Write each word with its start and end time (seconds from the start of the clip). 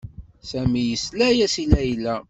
Sami 0.49 0.81
yesla-as 0.89 1.55
i 1.63 1.65
Layla. 1.73 2.15